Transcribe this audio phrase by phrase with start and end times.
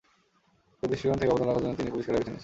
[0.77, 2.37] সেই দৃষ্টিকোণ থেকে অবদান রাখার জন্য তিনি পুলিশ ক্যাডার বেছে নিয়েছেন।